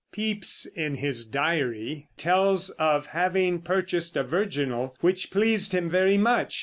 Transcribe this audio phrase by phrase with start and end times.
[0.11, 6.59] Pepys, in his diary, tells of having purchased a virginal which pleased him very much.